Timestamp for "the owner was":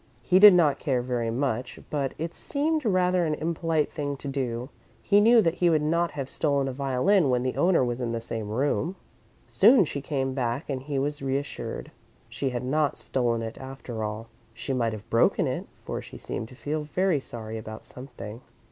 7.43-8.01